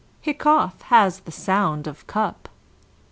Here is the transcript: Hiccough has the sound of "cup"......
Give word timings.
Hiccough 0.19 0.81
has 0.85 1.19
the 1.19 1.31
sound 1.31 1.85
of 1.85 2.07
"cup"...... 2.07 2.49